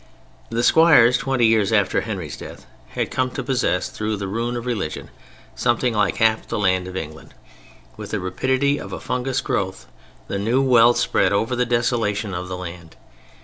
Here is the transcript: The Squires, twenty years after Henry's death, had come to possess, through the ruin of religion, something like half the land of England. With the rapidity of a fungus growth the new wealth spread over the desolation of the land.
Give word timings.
The 0.49 0.63
Squires, 0.63 1.15
twenty 1.15 1.45
years 1.45 1.71
after 1.71 2.01
Henry's 2.01 2.35
death, 2.35 2.65
had 2.95 3.11
come 3.11 3.29
to 3.37 3.43
possess, 3.43 3.87
through 3.89 4.15
the 4.17 4.27
ruin 4.27 4.55
of 4.55 4.65
religion, 4.65 5.11
something 5.53 5.93
like 5.93 6.15
half 6.15 6.47
the 6.47 6.57
land 6.57 6.87
of 6.87 6.97
England. 6.97 7.35
With 7.97 8.09
the 8.09 8.19
rapidity 8.19 8.79
of 8.79 8.93
a 8.93 8.99
fungus 8.99 9.41
growth 9.41 9.85
the 10.27 10.39
new 10.39 10.59
wealth 10.59 10.97
spread 10.97 11.31
over 11.31 11.55
the 11.55 11.67
desolation 11.67 12.33
of 12.33 12.47
the 12.47 12.57
land. 12.57 12.95